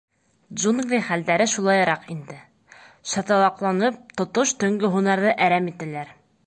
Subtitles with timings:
[0.59, 2.39] —Джунгли хәлдәре шулайыраҡ инде:
[3.13, 6.15] шаталаҡланып, тотош төнгө һунарҙы әрәм итәләр.